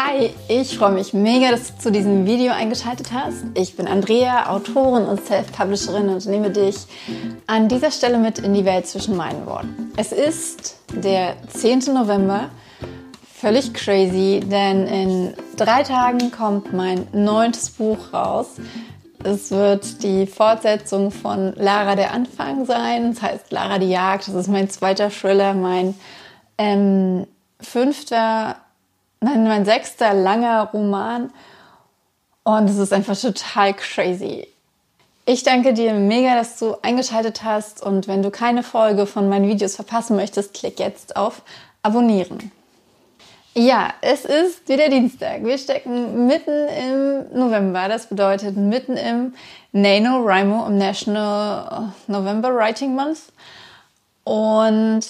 Hi, 0.00 0.30
ich 0.46 0.78
freue 0.78 0.92
mich 0.92 1.12
mega, 1.12 1.50
dass 1.50 1.74
du 1.74 1.82
zu 1.82 1.90
diesem 1.90 2.24
Video 2.24 2.52
eingeschaltet 2.52 3.10
hast. 3.12 3.42
Ich 3.54 3.74
bin 3.74 3.88
Andrea, 3.88 4.48
Autorin 4.48 5.04
und 5.04 5.26
Self-Publisherin 5.26 6.08
und 6.08 6.24
nehme 6.26 6.50
dich 6.50 6.76
an 7.48 7.66
dieser 7.66 7.90
Stelle 7.90 8.18
mit 8.18 8.38
in 8.38 8.54
die 8.54 8.64
Welt 8.64 8.86
zwischen 8.86 9.16
meinen 9.16 9.44
Worten. 9.44 9.92
Es 9.96 10.12
ist 10.12 10.76
der 10.94 11.34
10. 11.48 11.92
November, 11.92 12.48
völlig 13.40 13.74
crazy, 13.74 14.38
denn 14.38 14.86
in 14.86 15.34
drei 15.56 15.82
Tagen 15.82 16.30
kommt 16.30 16.72
mein 16.72 17.08
neuntes 17.10 17.68
Buch 17.70 18.12
raus. 18.12 18.50
Es 19.24 19.50
wird 19.50 20.04
die 20.04 20.28
Fortsetzung 20.28 21.10
von 21.10 21.54
Lara 21.56 21.96
der 21.96 22.12
Anfang 22.12 22.66
sein. 22.66 23.14
Das 23.14 23.22
heißt 23.22 23.50
Lara 23.50 23.80
die 23.80 23.90
Jagd. 23.90 24.28
Das 24.28 24.34
ist 24.36 24.48
mein 24.48 24.70
zweiter 24.70 25.10
Thriller, 25.10 25.54
mein 25.54 25.96
ähm, 26.56 27.26
fünfter 27.60 28.54
nein, 29.20 29.44
mein 29.44 29.64
sechster 29.64 30.14
langer 30.14 30.70
Roman. 30.72 31.30
Und 32.44 32.68
es 32.70 32.78
ist 32.78 32.92
einfach 32.92 33.18
total 33.18 33.74
crazy. 33.74 34.48
Ich 35.26 35.42
danke 35.42 35.74
dir 35.74 35.92
mega, 35.92 36.34
dass 36.34 36.58
du 36.58 36.76
eingeschaltet 36.80 37.44
hast. 37.44 37.82
Und 37.82 38.08
wenn 38.08 38.22
du 38.22 38.30
keine 38.30 38.62
Folge 38.62 39.06
von 39.06 39.28
meinen 39.28 39.46
Videos 39.46 39.76
verpassen 39.76 40.16
möchtest, 40.16 40.54
klick 40.54 40.80
jetzt 40.80 41.16
auf 41.16 41.42
Abonnieren. 41.82 42.50
Ja, 43.54 43.92
es 44.00 44.24
ist 44.24 44.68
wieder 44.68 44.88
Dienstag. 44.88 45.44
Wir 45.44 45.58
stecken 45.58 46.26
mitten 46.26 46.68
im 46.68 47.38
November. 47.38 47.88
Das 47.88 48.06
bedeutet 48.06 48.56
mitten 48.56 48.96
im 48.96 49.34
NaNoWriMo, 49.72 50.66
im 50.66 50.78
National 50.78 51.92
November 52.06 52.54
Writing 52.54 52.94
Month. 52.94 53.32
Und 54.24 55.02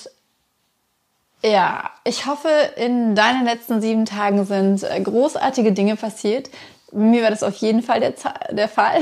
ja, 1.43 1.91
ich 2.05 2.27
hoffe, 2.27 2.49
in 2.77 3.15
deinen 3.15 3.45
letzten 3.45 3.81
sieben 3.81 4.05
Tagen 4.05 4.45
sind 4.45 4.83
äh, 4.83 5.01
großartige 5.01 5.73
Dinge 5.73 5.97
passiert. 5.97 6.51
Mir 6.91 7.23
war 7.23 7.31
das 7.31 7.43
auf 7.43 7.57
jeden 7.57 7.83
Fall 7.83 8.01
der, 8.01 8.15
der 8.51 8.69
Fall. 8.69 9.01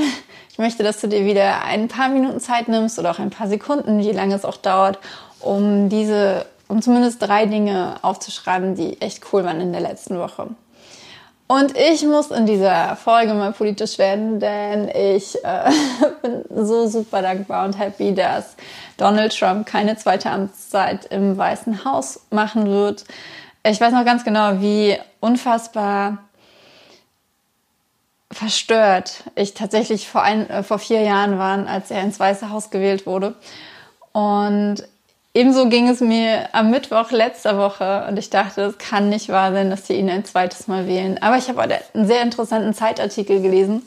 Ich 0.51 0.59
möchte, 0.59 0.83
dass 0.83 0.99
du 1.01 1.07
dir 1.07 1.25
wieder 1.25 1.63
ein 1.65 1.87
paar 1.87 2.09
Minuten 2.09 2.39
Zeit 2.39 2.67
nimmst 2.67 2.97
oder 2.99 3.11
auch 3.11 3.19
ein 3.19 3.29
paar 3.29 3.47
Sekunden, 3.47 3.99
wie 3.99 4.11
lange 4.11 4.35
es 4.35 4.43
auch 4.43 4.57
dauert, 4.57 4.99
um 5.39 5.87
diese, 5.87 6.47
um 6.67 6.81
zumindest 6.81 7.21
drei 7.21 7.45
Dinge 7.45 7.95
aufzuschreiben, 8.01 8.75
die 8.75 8.99
echt 9.01 9.21
cool 9.31 9.43
waren 9.43 9.61
in 9.61 9.71
der 9.71 9.81
letzten 9.81 10.17
Woche. 10.17 10.47
Und 11.47 11.77
ich 11.77 12.03
muss 12.03 12.29
in 12.29 12.45
dieser 12.45 12.97
Folge 12.97 13.33
mal 13.33 13.53
politisch 13.53 13.97
werden, 13.97 14.39
denn 14.41 14.89
ich 14.89 15.41
äh, 15.45 15.71
bin 16.21 16.43
so 16.65 16.87
super 16.87 17.21
dankbar 17.21 17.65
und 17.65 17.79
happy, 17.79 18.13
dass 18.13 18.57
Donald 18.97 19.37
Trump 19.37 19.65
keine 19.65 19.95
zweite 19.95 20.29
Amtszeit 20.29 21.05
im 21.05 21.37
Weißen 21.37 21.85
Haus 21.85 22.19
machen 22.31 22.67
wird. 22.67 23.05
Ich 23.63 23.79
weiß 23.79 23.93
noch 23.93 24.03
ganz 24.03 24.25
genau, 24.25 24.59
wie 24.59 24.97
unfassbar 25.21 26.17
verstört 28.29 29.23
ich 29.35 29.53
tatsächlich 29.53 30.09
vor, 30.09 30.21
ein, 30.21 30.49
äh, 30.49 30.63
vor 30.63 30.79
vier 30.79 31.01
Jahren 31.01 31.39
war, 31.39 31.65
als 31.65 31.91
er 31.91 32.03
ins 32.03 32.19
Weiße 32.19 32.49
Haus 32.49 32.71
gewählt 32.71 33.05
wurde. 33.05 33.35
Und 34.11 34.83
Ebenso 35.37 35.69
ging 35.69 35.87
es 35.87 36.01
mir 36.01 36.49
am 36.53 36.71
Mittwoch 36.71 37.11
letzter 37.11 37.59
Woche 37.59 38.07
und 38.09 38.17
ich 38.17 38.31
dachte, 38.31 38.61
es 38.63 38.79
kann 38.79 39.09
nicht 39.09 39.29
wahr 39.29 39.51
sein, 39.51 39.69
dass 39.69 39.85
sie 39.85 39.93
ihn 39.93 40.09
ein 40.09 40.25
zweites 40.25 40.67
Mal 40.67 40.87
wählen. 40.87 41.21
Aber 41.21 41.37
ich 41.37 41.47
habe 41.47 41.61
einen 41.61 42.07
sehr 42.07 42.23
interessanten 42.23 42.73
Zeitartikel 42.73 43.39
gelesen, 43.43 43.83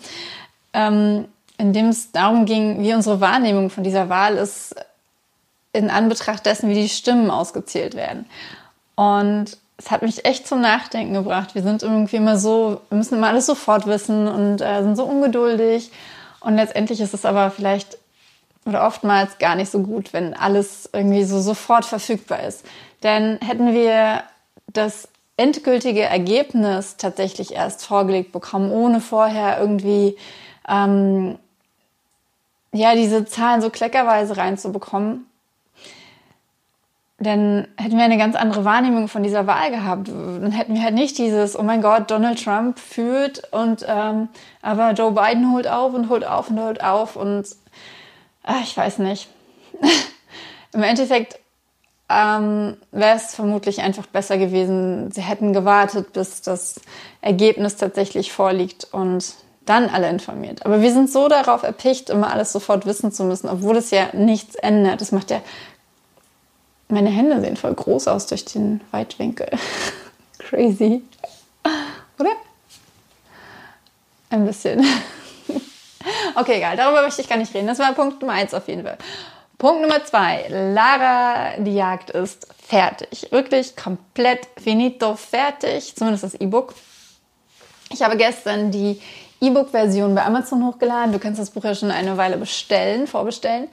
ähm, 0.72 1.24
in 1.58 1.72
dem 1.72 1.88
es 1.88 2.12
darum 2.12 2.46
ging, 2.46 2.84
wie 2.84 2.94
unsere 2.94 3.20
Wahrnehmung 3.20 3.68
von 3.68 3.82
dieser 3.82 4.08
Wahl 4.08 4.36
ist 4.36 4.76
in 5.72 5.90
Anbetracht 5.90 6.46
dessen, 6.46 6.70
wie 6.70 6.74
die 6.74 6.88
Stimmen 6.88 7.32
ausgezählt 7.32 7.96
werden. 7.96 8.26
Und 8.94 9.58
es 9.76 9.90
hat 9.90 10.02
mich 10.02 10.24
echt 10.24 10.46
zum 10.46 10.60
Nachdenken 10.60 11.14
gebracht. 11.14 11.56
Wir 11.56 11.64
sind 11.64 11.82
irgendwie 11.82 12.18
immer 12.18 12.38
so, 12.38 12.80
wir 12.90 12.98
müssen 12.98 13.16
immer 13.16 13.26
alles 13.26 13.46
sofort 13.46 13.88
wissen 13.88 14.28
und 14.28 14.60
äh, 14.60 14.84
sind 14.84 14.94
so 14.94 15.02
ungeduldig. 15.02 15.90
Und 16.38 16.54
letztendlich 16.54 17.00
ist 17.00 17.12
es 17.12 17.24
aber 17.24 17.50
vielleicht 17.50 17.98
oder 18.66 18.86
oftmals 18.86 19.38
gar 19.38 19.54
nicht 19.54 19.70
so 19.70 19.80
gut, 19.80 20.12
wenn 20.12 20.34
alles 20.34 20.88
irgendwie 20.92 21.24
so 21.24 21.40
sofort 21.40 21.84
verfügbar 21.84 22.42
ist. 22.42 22.64
Denn 23.02 23.38
hätten 23.42 23.72
wir 23.72 24.22
das 24.66 25.08
endgültige 25.36 26.02
Ergebnis 26.02 26.96
tatsächlich 26.96 27.54
erst 27.54 27.86
vorgelegt 27.86 28.32
bekommen, 28.32 28.70
ohne 28.70 29.00
vorher 29.00 29.58
irgendwie 29.58 30.16
ähm, 30.68 31.38
ja 32.72 32.94
diese 32.94 33.24
Zahlen 33.24 33.62
so 33.62 33.70
kleckerweise 33.70 34.36
reinzubekommen, 34.36 35.26
dann 37.20 37.68
hätten 37.76 37.98
wir 37.98 38.04
eine 38.04 38.16
ganz 38.16 38.34
andere 38.34 38.64
Wahrnehmung 38.64 39.06
von 39.06 39.22
dieser 39.22 39.46
Wahl 39.46 39.70
gehabt. 39.70 40.08
Dann 40.08 40.52
hätten 40.52 40.74
wir 40.74 40.82
halt 40.82 40.94
nicht 40.94 41.18
dieses, 41.18 41.58
oh 41.58 41.62
mein 41.62 41.82
Gott, 41.82 42.10
Donald 42.10 42.42
Trump 42.42 42.78
führt 42.78 43.42
und 43.52 43.84
ähm, 43.86 44.28
aber 44.62 44.92
Joe 44.92 45.12
Biden 45.12 45.52
holt 45.52 45.68
auf 45.68 45.92
und 45.92 46.08
holt 46.08 46.26
auf 46.26 46.48
und 46.48 46.58
holt 46.58 46.82
auf 46.82 47.16
und 47.16 47.44
ach, 48.42 48.62
ich 48.62 48.76
weiß 48.76 48.98
nicht. 48.98 49.28
Im 50.72 50.82
Endeffekt 50.82 51.38
ähm, 52.08 52.76
wäre 52.90 53.16
es 53.16 53.34
vermutlich 53.34 53.80
einfach 53.82 54.06
besser 54.06 54.36
gewesen, 54.36 55.12
sie 55.12 55.22
hätten 55.22 55.52
gewartet, 55.52 56.12
bis 56.12 56.42
das 56.42 56.80
Ergebnis 57.20 57.76
tatsächlich 57.76 58.32
vorliegt 58.32 58.88
und 58.92 59.34
dann 59.64 59.88
alle 59.88 60.08
informiert. 60.08 60.66
Aber 60.66 60.82
wir 60.82 60.92
sind 60.92 61.10
so 61.10 61.28
darauf 61.28 61.62
erpicht, 61.62 62.10
immer 62.10 62.32
alles 62.32 62.52
sofort 62.52 62.86
wissen 62.86 63.12
zu 63.12 63.24
müssen, 63.24 63.48
obwohl 63.48 63.76
es 63.76 63.92
ja 63.92 64.08
nichts 64.12 64.56
ändert. 64.56 65.00
Das 65.00 65.12
macht 65.12 65.30
ja. 65.30 65.40
Meine 66.88 67.10
Hände 67.10 67.40
sehen 67.40 67.56
voll 67.56 67.74
groß 67.74 68.08
aus 68.08 68.26
durch 68.26 68.44
den 68.44 68.80
Weitwinkel. 68.90 69.48
Crazy. 70.38 71.02
Oder? 72.18 72.32
Ein 74.30 74.44
bisschen. 74.44 74.84
Okay, 76.34 76.56
egal, 76.56 76.76
darüber 76.76 77.02
möchte 77.02 77.20
ich 77.20 77.28
gar 77.28 77.38
nicht 77.38 77.54
reden. 77.54 77.66
Das 77.66 77.78
war 77.78 77.92
Punkt 77.92 78.20
Nummer 78.20 78.34
eins 78.34 78.54
auf 78.54 78.68
jeden 78.68 78.84
Fall. 78.84 78.98
Punkt 79.58 79.82
Nummer 79.82 80.04
zwei. 80.04 80.46
Lara, 80.48 81.58
die 81.58 81.74
Jagd 81.74 82.10
ist 82.10 82.46
fertig. 82.66 83.30
Wirklich 83.30 83.76
komplett 83.76 84.48
finito 84.62 85.16
fertig. 85.16 85.94
Zumindest 85.94 86.24
das 86.24 86.34
E-Book. 86.34 86.74
Ich 87.90 88.02
habe 88.02 88.16
gestern 88.16 88.70
die 88.70 89.00
E-Book-Version 89.40 90.14
bei 90.14 90.24
Amazon 90.24 90.64
hochgeladen. 90.64 91.12
Du 91.12 91.18
kannst 91.18 91.40
das 91.40 91.50
Buch 91.50 91.64
ja 91.64 91.74
schon 91.74 91.90
eine 91.90 92.16
Weile 92.16 92.38
bestellen, 92.38 93.06
vorbestellen. 93.06 93.68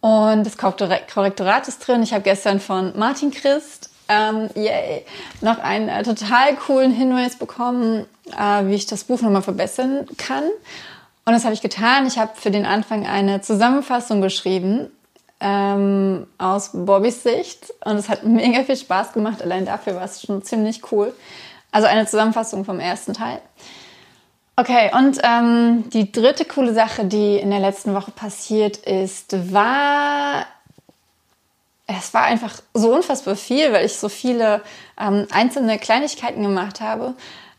Und 0.00 0.44
das 0.44 0.56
Korrektorat 0.56 1.68
ist 1.68 1.86
drin. 1.86 2.02
Ich 2.02 2.14
habe 2.14 2.22
gestern 2.22 2.60
von 2.60 2.98
Martin 2.98 3.30
Christ 3.30 3.90
ähm, 4.10 4.50
yay, 4.54 5.04
noch 5.40 5.58
einen 5.58 5.88
äh, 5.88 6.02
total 6.02 6.56
coolen 6.56 6.92
Hinweis 6.92 7.36
bekommen, 7.36 8.06
äh, 8.36 8.66
wie 8.66 8.74
ich 8.74 8.86
das 8.86 9.04
Buch 9.04 9.20
nochmal 9.22 9.42
verbessern 9.42 10.06
kann. 10.16 10.44
Und 11.30 11.34
das 11.34 11.44
habe 11.44 11.54
ich 11.54 11.62
getan. 11.62 12.08
Ich 12.08 12.18
habe 12.18 12.32
für 12.34 12.50
den 12.50 12.66
Anfang 12.66 13.06
eine 13.06 13.40
Zusammenfassung 13.40 14.20
geschrieben 14.20 14.90
ähm, 15.38 16.26
aus 16.38 16.70
Bobbys 16.72 17.22
Sicht. 17.22 17.72
Und 17.84 17.98
es 17.98 18.08
hat 18.08 18.24
mega 18.24 18.64
viel 18.64 18.76
Spaß 18.76 19.12
gemacht. 19.12 19.40
Allein 19.40 19.64
dafür 19.64 19.94
war 19.94 20.02
es 20.02 20.22
schon 20.22 20.42
ziemlich 20.42 20.90
cool. 20.90 21.14
Also 21.70 21.86
eine 21.86 22.04
Zusammenfassung 22.06 22.64
vom 22.64 22.80
ersten 22.80 23.14
Teil. 23.14 23.40
Okay, 24.56 24.90
und 24.92 25.20
ähm, 25.22 25.88
die 25.90 26.10
dritte 26.10 26.44
coole 26.44 26.74
Sache, 26.74 27.04
die 27.04 27.36
in 27.36 27.50
der 27.50 27.60
letzten 27.60 27.94
Woche 27.94 28.10
passiert 28.10 28.78
ist, 28.78 29.54
war, 29.54 30.46
es 31.86 32.12
war 32.12 32.24
einfach 32.24 32.60
so 32.74 32.92
unfassbar 32.92 33.36
viel, 33.36 33.72
weil 33.72 33.86
ich 33.86 33.96
so 33.96 34.08
viele 34.08 34.62
ähm, 34.98 35.28
einzelne 35.30 35.78
Kleinigkeiten 35.78 36.42
gemacht 36.42 36.80
habe. 36.80 37.14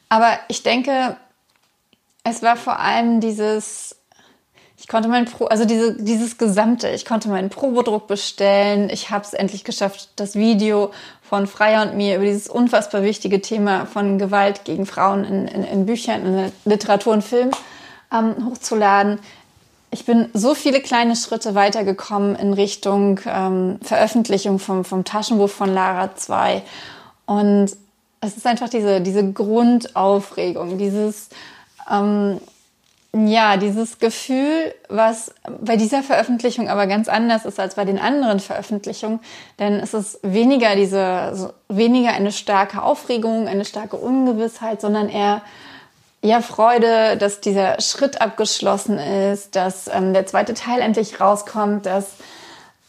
Aber 0.09 0.37
ich 0.49 0.61
denke, 0.61 1.15
es 2.23 2.41
war 2.41 2.55
vor 2.55 2.79
allem 2.79 3.19
dieses, 3.19 3.95
ich 4.77 4.87
konnte 4.87 5.09
mein 5.09 5.25
Pro, 5.25 5.45
also 5.45 5.65
diese, 5.65 5.95
dieses 6.01 6.37
Gesamte, 6.37 6.89
ich 6.89 7.05
konnte 7.05 7.29
meinen 7.29 7.49
Probedruck 7.49 8.07
bestellen. 8.07 8.89
Ich 8.89 9.09
habe 9.09 9.23
es 9.23 9.33
endlich 9.33 9.63
geschafft, 9.63 10.09
das 10.15 10.35
Video 10.35 10.91
von 11.21 11.47
Freier 11.47 11.83
und 11.83 11.95
mir 11.95 12.15
über 12.17 12.25
dieses 12.25 12.47
unfassbar 12.47 13.03
wichtige 13.03 13.41
Thema 13.41 13.85
von 13.85 14.17
Gewalt 14.17 14.65
gegen 14.65 14.85
Frauen 14.85 15.23
in, 15.23 15.47
in, 15.47 15.63
in 15.63 15.85
Büchern, 15.85 16.25
in 16.25 16.51
Literatur 16.65 17.13
und 17.13 17.23
Film 17.23 17.51
ähm, 18.13 18.49
hochzuladen. 18.49 19.19
Ich 19.93 20.05
bin 20.05 20.29
so 20.33 20.55
viele 20.55 20.81
kleine 20.81 21.15
Schritte 21.15 21.53
weitergekommen 21.53 22.35
in 22.35 22.53
Richtung 22.53 23.19
ähm, 23.25 23.79
Veröffentlichung 23.81 24.57
vom, 24.59 24.85
vom 24.85 25.03
Taschenbuch 25.03 25.49
von 25.49 25.73
Lara 25.73 26.15
2. 26.15 26.61
Und 27.25 27.71
es 28.21 28.37
ist 28.37 28.47
einfach 28.47 28.69
diese, 28.69 29.01
diese 29.01 29.31
Grundaufregung, 29.31 30.77
dieses 30.77 31.29
ähm, 31.91 32.39
ja, 33.13 33.57
dieses 33.57 33.99
Gefühl, 33.99 34.73
was 34.87 35.33
bei 35.59 35.75
dieser 35.75 36.01
Veröffentlichung 36.01 36.69
aber 36.69 36.87
ganz 36.87 37.09
anders 37.09 37.43
ist 37.43 37.59
als 37.59 37.75
bei 37.75 37.83
den 37.83 37.99
anderen 37.99 38.39
Veröffentlichungen, 38.39 39.19
denn 39.59 39.81
es 39.81 39.93
ist 39.93 40.19
weniger 40.23 40.75
diese, 40.75 41.53
weniger 41.67 42.11
eine 42.11 42.31
starke 42.31 42.81
Aufregung, 42.81 43.49
eine 43.49 43.65
starke 43.65 43.97
Ungewissheit, 43.97 44.79
sondern 44.79 45.09
eher 45.09 45.41
ja 46.23 46.41
Freude, 46.41 47.17
dass 47.17 47.41
dieser 47.41 47.81
Schritt 47.81 48.21
abgeschlossen 48.21 48.97
ist, 48.97 49.57
dass 49.57 49.89
ähm, 49.93 50.13
der 50.13 50.25
zweite 50.25 50.53
Teil 50.53 50.79
endlich 50.79 51.19
rauskommt, 51.19 51.85
dass 51.85 52.13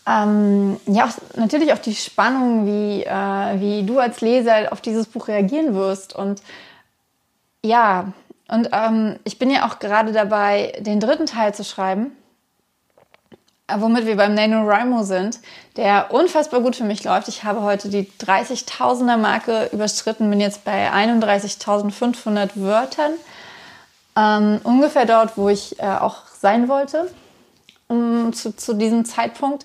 ähm, 0.06 0.78
ja 0.86 1.06
auch, 1.06 1.36
natürlich 1.36 1.72
auch 1.72 1.78
die 1.78 1.94
Spannung, 1.94 2.66
wie 2.66 3.02
äh, 3.02 3.60
wie 3.60 3.84
du 3.84 3.98
als 3.98 4.20
Leser 4.20 4.72
auf 4.72 4.80
dieses 4.80 5.06
Buch 5.06 5.28
reagieren 5.28 5.74
wirst. 5.74 6.14
Und 6.14 6.42
ja, 7.64 8.12
und 8.52 8.68
ähm, 8.72 9.18
ich 9.24 9.38
bin 9.38 9.50
ja 9.50 9.66
auch 9.66 9.78
gerade 9.78 10.12
dabei, 10.12 10.74
den 10.80 11.00
dritten 11.00 11.24
Teil 11.24 11.54
zu 11.54 11.64
schreiben, 11.64 12.14
äh, 13.66 13.76
womit 13.78 14.04
wir 14.04 14.16
beim 14.16 14.34
NaNoWriMo 14.34 15.04
sind, 15.04 15.38
der 15.76 16.12
unfassbar 16.12 16.60
gut 16.60 16.76
für 16.76 16.84
mich 16.84 17.02
läuft. 17.02 17.28
Ich 17.28 17.44
habe 17.44 17.62
heute 17.62 17.88
die 17.88 18.10
30.000er 18.20 19.16
Marke 19.16 19.70
überschritten, 19.72 20.28
bin 20.28 20.38
jetzt 20.38 20.64
bei 20.64 20.92
31.500 20.92 22.50
Wörtern. 22.56 23.12
Ähm, 24.16 24.60
ungefähr 24.64 25.06
dort, 25.06 25.38
wo 25.38 25.48
ich 25.48 25.80
äh, 25.80 25.86
auch 25.86 26.26
sein 26.26 26.68
wollte 26.68 27.08
um, 27.88 28.34
zu, 28.34 28.54
zu 28.54 28.74
diesem 28.74 29.06
Zeitpunkt. 29.06 29.64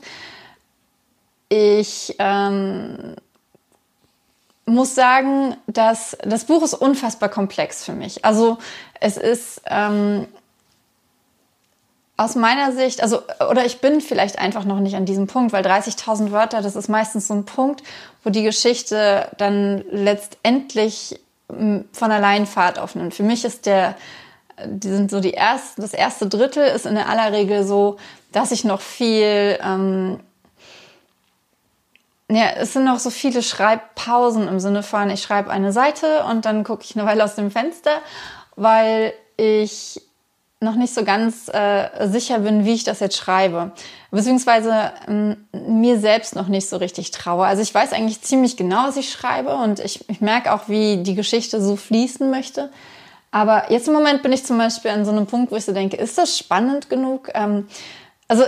Ich 1.50 2.16
ähm, 2.20 3.16
muss 4.68 4.96
sagen, 4.96 5.56
dass 5.66 6.18
das 6.24 6.46
Buch 6.46 6.62
ist 6.62 6.74
unfassbar 6.74 7.30
komplex 7.30 7.84
für 7.84 7.94
mich. 7.94 8.24
Also 8.26 8.58
es 9.00 9.18
ist 9.18 9.62
ähm, 9.66 10.28
aus 12.18 12.36
meiner 12.36 12.74
Sicht, 12.74 13.02
also 13.02 13.22
oder 13.50 13.66
ich 13.66 13.80
bin 13.80 14.02
vielleicht 14.02 14.40
einfach 14.40 14.66
noch 14.66 14.80
nicht 14.80 14.96
an 14.96 15.06
diesem 15.06 15.28
Punkt, 15.28 15.54
weil 15.54 15.64
30.000 15.64 16.32
Wörter, 16.32 16.62
das 16.62 16.76
ist 16.76 16.90
meistens 16.90 17.28
so 17.28 17.34
ein 17.34 17.46
Punkt, 17.46 17.82
wo 18.24 18.30
die 18.30 18.44
Geschichte 18.44 19.30
dann 19.38 19.86
letztendlich 19.90 21.20
hm, 21.50 21.86
von 21.94 22.12
allein 22.12 22.46
Fahrt 22.46 22.78
aufnimmt. 22.78 23.14
Für 23.14 23.24
mich 23.24 23.46
ist 23.46 23.68
der, 23.68 23.96
die 24.66 24.90
sind 24.90 25.12
so 25.12 25.22
die 25.22 25.32
erste, 25.32 25.82
das 25.82 25.94
erste 25.94 26.28
Drittel 26.28 26.66
ist 26.66 26.86
in 26.86 26.98
aller 26.98 27.32
Regel 27.32 27.64
so, 27.64 27.98
dass 28.34 28.52
ich 28.52 28.66
noch 28.66 28.82
viel 28.82 29.58
ähm, 29.64 30.20
ja, 32.30 32.50
es 32.58 32.74
sind 32.74 32.84
noch 32.84 33.00
so 33.00 33.10
viele 33.10 33.42
Schreibpausen 33.42 34.48
im 34.48 34.60
Sinne 34.60 34.84
von, 34.84 35.10
ich 35.10 35.22
schreibe 35.22 35.50
eine 35.50 35.72
Seite 35.72 36.26
und 36.26 36.46
dann 36.46 36.64
gucke 36.64 36.84
ich 36.84 36.96
eine 36.98 37.08
Weile 37.08 37.24
aus 37.24 37.36
dem 37.36 37.52
Fenster, 37.52 38.02
weil 38.56 39.14
ich 39.38 40.02
noch 40.60 40.76
nicht 40.76 40.94
so 40.94 41.04
ganz 41.04 41.50
äh, 41.50 42.08
sicher 42.08 42.40
bin, 42.40 42.66
wie 42.66 42.74
ich 42.74 42.84
das 42.84 43.00
jetzt 43.00 43.16
schreibe. 43.16 43.72
Beziehungsweise 44.10 44.92
ähm, 45.08 45.48
mir 45.54 46.00
selbst 46.00 46.36
noch 46.36 46.48
nicht 46.48 46.68
so 46.68 46.78
richtig 46.78 47.12
traue. 47.12 47.46
Also 47.46 47.62
ich 47.62 47.74
weiß 47.74 47.94
eigentlich 47.94 48.22
ziemlich 48.22 48.58
genau, 48.58 48.88
was 48.88 48.98
ich 48.98 49.12
schreibe 49.12 49.56
und 49.56 49.80
ich, 49.80 50.10
ich 50.10 50.20
merke 50.20 50.52
auch, 50.52 50.68
wie 50.68 50.98
die 50.98 51.16
Geschichte 51.16 51.62
so 51.62 51.76
fließen 51.76 52.30
möchte. 52.30 52.72
Aber 53.30 53.72
jetzt 53.72 53.88
im 53.88 53.94
Moment 53.94 54.24
bin 54.24 54.34
ich 54.34 54.46
zum 54.46 54.58
Beispiel 54.58 54.90
an 54.90 55.06
so 55.06 55.12
einem 55.12 55.28
Punkt, 55.28 55.52
wo 55.52 55.56
ich 55.56 55.66
so 55.66 55.74
denke, 55.74 55.96
ist 55.98 56.18
das 56.18 56.38
spannend 56.38 56.90
genug? 56.90 57.30
Ähm, 57.36 57.68
also 58.28 58.44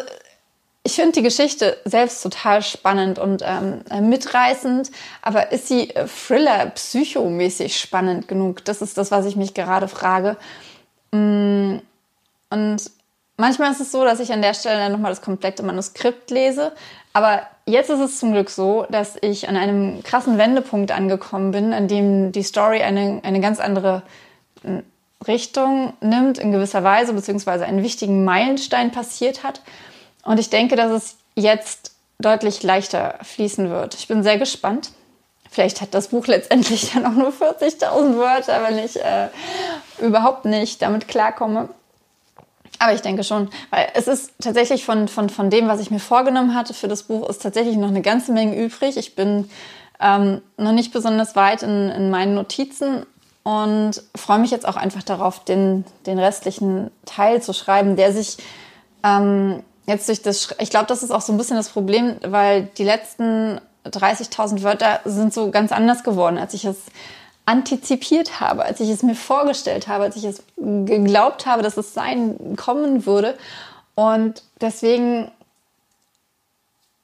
ich 0.89 0.95
finde 0.95 1.11
die 1.11 1.21
Geschichte 1.21 1.77
selbst 1.85 2.23
total 2.23 2.63
spannend 2.63 3.19
und 3.19 3.43
ähm, 3.45 4.09
mitreißend, 4.09 4.89
aber 5.21 5.51
ist 5.51 5.67
sie 5.67 5.91
äh, 5.91 6.07
Thriller 6.07 6.65
psychomäßig 6.71 7.79
spannend 7.79 8.27
genug? 8.27 8.65
Das 8.65 8.81
ist 8.81 8.97
das, 8.97 9.11
was 9.11 9.27
ich 9.27 9.35
mich 9.35 9.53
gerade 9.53 9.87
frage. 9.87 10.35
Mm, 11.11 11.75
und 12.49 12.77
manchmal 13.37 13.71
ist 13.71 13.81
es 13.81 13.91
so, 13.91 14.03
dass 14.03 14.19
ich 14.19 14.33
an 14.33 14.41
der 14.41 14.55
Stelle 14.55 14.79
dann 14.79 14.91
nochmal 14.91 15.11
das 15.11 15.21
komplette 15.21 15.61
Manuskript 15.61 16.31
lese. 16.31 16.71
Aber 17.13 17.43
jetzt 17.67 17.91
ist 17.91 17.99
es 17.99 18.17
zum 18.17 18.31
Glück 18.31 18.49
so, 18.49 18.87
dass 18.89 19.15
ich 19.21 19.47
an 19.47 19.57
einem 19.57 20.01
krassen 20.01 20.39
Wendepunkt 20.39 20.91
angekommen 20.91 21.51
bin, 21.51 21.71
an 21.71 21.87
dem 21.87 22.31
die 22.31 22.41
Story 22.41 22.81
eine, 22.81 23.19
eine 23.21 23.41
ganz 23.41 23.59
andere 23.59 24.01
mm, 24.63 24.79
Richtung 25.27 25.93
nimmt 26.01 26.39
in 26.39 26.51
gewisser 26.51 26.83
Weise, 26.83 27.13
beziehungsweise 27.13 27.65
einen 27.65 27.83
wichtigen 27.83 28.25
Meilenstein 28.25 28.91
passiert 28.91 29.43
hat. 29.43 29.61
Und 30.29 30.39
ich 30.39 30.51
denke, 30.51 30.75
dass 30.75 30.91
es 30.91 31.15
jetzt 31.33 31.95
deutlich 32.19 32.61
leichter 32.61 33.15
fließen 33.23 33.71
wird. 33.71 33.95
Ich 33.95 34.07
bin 34.07 34.21
sehr 34.21 34.37
gespannt. 34.37 34.91
Vielleicht 35.49 35.81
hat 35.81 35.95
das 35.95 36.09
Buch 36.09 36.27
letztendlich 36.27 36.91
dann 36.93 37.07
auch 37.07 37.13
nur 37.13 37.29
40.000 37.29 38.15
Wörter, 38.15 38.61
wenn 38.61 38.77
ich 38.77 39.03
äh, 39.03 39.29
überhaupt 39.99 40.45
nicht 40.45 40.83
damit 40.83 41.07
klarkomme. 41.07 41.69
Aber 42.77 42.93
ich 42.93 43.01
denke 43.01 43.23
schon, 43.23 43.49
weil 43.71 43.87
es 43.95 44.07
ist 44.07 44.33
tatsächlich 44.39 44.85
von, 44.85 45.07
von, 45.07 45.29
von 45.29 45.49
dem, 45.49 45.67
was 45.67 45.81
ich 45.81 45.89
mir 45.89 45.99
vorgenommen 45.99 46.53
hatte 46.53 46.75
für 46.75 46.87
das 46.87 47.01
Buch, 47.01 47.27
ist 47.27 47.41
tatsächlich 47.41 47.77
noch 47.77 47.87
eine 47.87 48.03
ganze 48.03 48.31
Menge 48.31 48.55
übrig. 48.55 48.97
Ich 48.97 49.15
bin 49.15 49.49
ähm, 49.99 50.43
noch 50.57 50.73
nicht 50.73 50.93
besonders 50.93 51.35
weit 51.35 51.63
in, 51.63 51.89
in 51.89 52.11
meinen 52.11 52.35
Notizen 52.35 53.07
und 53.41 54.03
freue 54.15 54.37
mich 54.37 54.51
jetzt 54.51 54.67
auch 54.67 54.75
einfach 54.75 55.01
darauf, 55.01 55.43
den, 55.43 55.85
den 56.05 56.19
restlichen 56.19 56.91
Teil 57.07 57.41
zu 57.41 57.51
schreiben, 57.51 57.95
der 57.95 58.13
sich 58.13 58.37
ähm, 59.03 59.63
jetzt 59.89 60.07
durch 60.07 60.21
das, 60.21 60.55
ich 60.59 60.69
glaube, 60.69 60.85
das 60.85 61.03
ist 61.03 61.11
auch 61.11 61.21
so 61.21 61.33
ein 61.33 61.37
bisschen 61.37 61.57
das 61.57 61.69
Problem, 61.69 62.17
weil 62.21 62.69
die 62.77 62.83
letzten 62.83 63.59
30.000 63.85 64.63
Wörter 64.63 65.01
sind 65.03 65.33
so 65.33 65.51
ganz 65.51 65.71
anders 65.71 66.03
geworden, 66.03 66.37
als 66.37 66.53
ich 66.53 66.65
es 66.65 66.77
antizipiert 67.45 68.39
habe, 68.39 68.63
als 68.63 68.79
ich 68.79 68.89
es 68.89 69.01
mir 69.01 69.15
vorgestellt 69.15 69.87
habe, 69.87 70.03
als 70.03 70.15
ich 70.15 70.23
es 70.23 70.43
geglaubt 70.57 71.47
habe, 71.47 71.63
dass 71.63 71.77
es 71.77 71.93
sein 71.93 72.55
kommen 72.55 73.07
würde. 73.07 73.35
Und 73.95 74.43
deswegen 74.61 75.31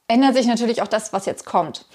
ändert 0.08 0.36
sich 0.36 0.46
natürlich 0.46 0.84
auch 0.84 0.88
das, 0.88 1.12
was 1.12 1.26
jetzt 1.26 1.46
kommt. 1.46 1.86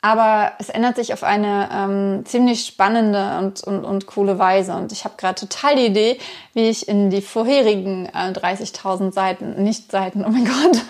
Aber 0.00 0.52
es 0.58 0.68
ändert 0.68 0.94
sich 0.94 1.12
auf 1.12 1.24
eine 1.24 1.68
ähm, 1.72 2.24
ziemlich 2.24 2.64
spannende 2.64 3.38
und, 3.38 3.62
und, 3.64 3.84
und 3.84 4.06
coole 4.06 4.38
Weise. 4.38 4.74
Und 4.74 4.92
ich 4.92 5.04
habe 5.04 5.14
gerade 5.16 5.40
total 5.40 5.74
die 5.74 5.86
Idee, 5.86 6.18
wie 6.54 6.68
ich 6.68 6.86
in 6.86 7.10
die 7.10 7.20
vorherigen 7.20 8.06
äh, 8.06 8.30
30.000 8.30 9.12
Seiten, 9.12 9.62
nicht 9.62 9.90
Seiten, 9.90 10.24
oh 10.24 10.30
mein 10.30 10.44
Gott, 10.44 10.82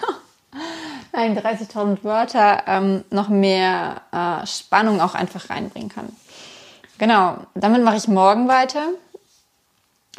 nein, 1.12 1.38
30.000 1.38 2.04
Wörter 2.04 2.64
ähm, 2.66 3.04
noch 3.10 3.30
mehr 3.30 4.02
äh, 4.12 4.46
Spannung 4.46 5.00
auch 5.00 5.14
einfach 5.14 5.48
reinbringen 5.48 5.88
kann. 5.88 6.08
Genau, 6.98 7.38
damit 7.54 7.82
mache 7.82 7.96
ich 7.96 8.08
morgen 8.08 8.46
weiter. 8.48 8.82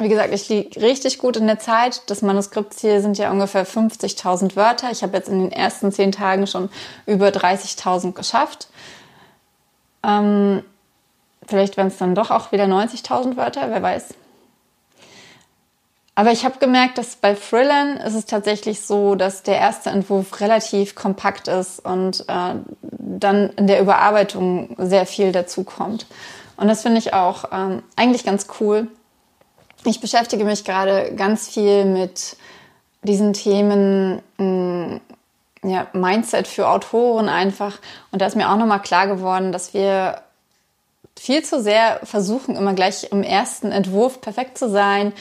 Wie 0.00 0.08
gesagt, 0.08 0.32
ich 0.32 0.48
liege 0.48 0.80
richtig 0.80 1.18
gut 1.18 1.36
in 1.36 1.46
der 1.46 1.58
Zeit. 1.58 2.08
Das 2.08 2.22
Manuskriptziel 2.22 3.02
sind 3.02 3.18
ja 3.18 3.30
ungefähr 3.30 3.66
50.000 3.66 4.56
Wörter. 4.56 4.90
Ich 4.90 5.02
habe 5.02 5.14
jetzt 5.14 5.28
in 5.28 5.40
den 5.40 5.52
ersten 5.52 5.92
zehn 5.92 6.10
Tagen 6.10 6.46
schon 6.46 6.70
über 7.04 7.28
30.000 7.28 8.12
geschafft. 8.12 8.68
Ähm, 10.02 10.62
vielleicht 11.46 11.76
werden 11.76 11.88
es 11.88 11.98
dann 11.98 12.14
doch 12.14 12.30
auch 12.30 12.50
wieder 12.50 12.64
90.000 12.64 13.36
Wörter, 13.36 13.68
wer 13.68 13.82
weiß. 13.82 14.14
Aber 16.14 16.32
ich 16.32 16.46
habe 16.46 16.58
gemerkt, 16.58 16.96
dass 16.96 17.16
bei 17.16 17.34
Thrillern 17.34 17.98
ist 17.98 18.14
es 18.14 18.24
tatsächlich 18.24 18.80
so, 18.80 19.16
dass 19.16 19.42
der 19.42 19.58
erste 19.58 19.90
Entwurf 19.90 20.40
relativ 20.40 20.94
kompakt 20.94 21.46
ist 21.46 21.78
und 21.78 22.24
äh, 22.26 22.54
dann 22.80 23.50
in 23.50 23.66
der 23.66 23.82
Überarbeitung 23.82 24.76
sehr 24.78 25.04
viel 25.04 25.32
dazu 25.32 25.62
kommt. 25.62 26.06
Und 26.56 26.68
das 26.68 26.80
finde 26.80 26.98
ich 26.98 27.12
auch 27.12 27.44
ähm, 27.52 27.82
eigentlich 27.96 28.24
ganz 28.24 28.46
cool 28.60 28.88
ich 29.84 30.00
beschäftige 30.00 30.44
mich 30.44 30.64
gerade 30.64 31.14
ganz 31.14 31.48
viel 31.48 31.84
mit 31.84 32.36
diesen 33.02 33.32
Themen, 33.32 34.20
mm, 34.36 35.00
ja, 35.62 35.86
Mindset 35.92 36.48
für 36.48 36.68
Autoren 36.68 37.28
einfach. 37.28 37.78
Und 38.10 38.20
da 38.22 38.26
ist 38.26 38.36
mir 38.36 38.50
auch 38.50 38.56
nochmal 38.56 38.82
klar 38.82 39.06
geworden, 39.06 39.52
dass 39.52 39.74
wir 39.74 40.22
viel 41.18 41.42
zu 41.44 41.62
sehr 41.62 42.00
versuchen, 42.04 42.56
immer 42.56 42.74
gleich 42.74 43.08
im 43.10 43.22
ersten 43.22 43.72
Entwurf 43.72 44.20
perfekt 44.20 44.56
zu 44.56 44.70
sein, 44.70 45.12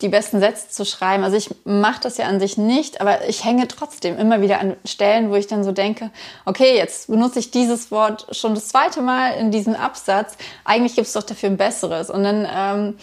die 0.00 0.08
besten 0.08 0.40
Sätze 0.40 0.68
zu 0.70 0.84
schreiben. 0.84 1.22
Also 1.22 1.36
ich 1.36 1.50
mache 1.64 2.00
das 2.02 2.16
ja 2.16 2.26
an 2.26 2.40
sich 2.40 2.58
nicht, 2.58 3.00
aber 3.00 3.28
ich 3.28 3.44
hänge 3.44 3.68
trotzdem 3.68 4.18
immer 4.18 4.40
wieder 4.40 4.58
an 4.58 4.76
Stellen, 4.84 5.30
wo 5.30 5.34
ich 5.34 5.46
dann 5.46 5.64
so 5.64 5.72
denke, 5.72 6.10
okay, 6.44 6.76
jetzt 6.76 7.08
benutze 7.08 7.38
ich 7.38 7.50
dieses 7.50 7.90
Wort 7.90 8.26
schon 8.34 8.54
das 8.54 8.68
zweite 8.68 9.02
Mal 9.02 9.34
in 9.34 9.50
diesem 9.50 9.74
Absatz. 9.74 10.36
Eigentlich 10.64 10.94
gibt 10.94 11.06
es 11.06 11.12
doch 11.12 11.22
dafür 11.22 11.50
ein 11.50 11.56
besseres. 11.56 12.10
Und 12.10 12.24
dann 12.24 12.48
ähm, 12.50 12.98